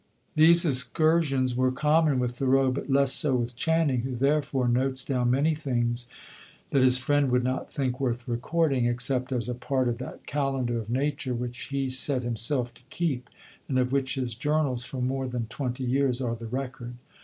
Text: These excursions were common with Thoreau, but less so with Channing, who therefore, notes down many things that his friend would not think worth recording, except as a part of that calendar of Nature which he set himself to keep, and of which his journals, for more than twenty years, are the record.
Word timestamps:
These 0.33 0.65
excursions 0.65 1.55
were 1.55 1.71
common 1.71 2.17
with 2.17 2.35
Thoreau, 2.35 2.71
but 2.71 2.89
less 2.89 3.13
so 3.13 3.35
with 3.35 3.55
Channing, 3.55 4.01
who 4.01 4.15
therefore, 4.15 4.67
notes 4.67 5.05
down 5.05 5.29
many 5.29 5.53
things 5.53 6.07
that 6.71 6.81
his 6.81 6.97
friend 6.97 7.29
would 7.29 7.43
not 7.43 7.71
think 7.71 7.99
worth 7.99 8.27
recording, 8.27 8.85
except 8.87 9.31
as 9.31 9.47
a 9.47 9.53
part 9.53 9.87
of 9.87 9.99
that 9.99 10.25
calendar 10.25 10.79
of 10.79 10.89
Nature 10.89 11.35
which 11.35 11.65
he 11.65 11.87
set 11.87 12.23
himself 12.23 12.73
to 12.73 12.81
keep, 12.89 13.29
and 13.69 13.77
of 13.77 13.91
which 13.91 14.15
his 14.15 14.33
journals, 14.33 14.83
for 14.83 15.03
more 15.03 15.27
than 15.27 15.45
twenty 15.49 15.83
years, 15.83 16.19
are 16.19 16.35
the 16.35 16.47
record. 16.47 16.95